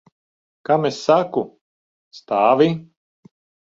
Kam 0.69 0.87
es 0.91 1.03
saku? 1.11 1.45
Stāvi! 2.23 2.71